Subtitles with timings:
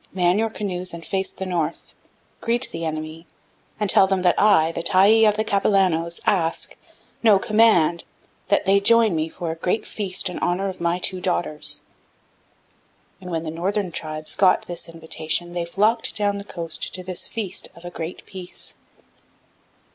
[0.13, 1.93] Man your canoes and face the north,
[2.39, 3.27] greet the enemy,
[3.79, 6.75] and tell them that I, the Tyee of the Capilanos, ask
[7.21, 8.03] no, command
[8.47, 11.83] that they join me for a great feast in honor of my two daughters.'
[13.21, 17.27] And when the northern tribes got this invitation they flocked down the coast to this
[17.27, 18.73] feast of a Great Peace.